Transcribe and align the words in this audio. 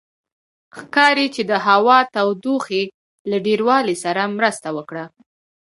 ښکاري 0.77 1.27
چې 1.35 1.41
د 1.51 1.51
هوا 1.67 1.99
تودوخې 2.13 2.83
له 3.29 3.37
ډېروالي 3.45 3.95
سره 4.03 4.21
مرسته 4.37 4.67
وکړه. 4.77 5.05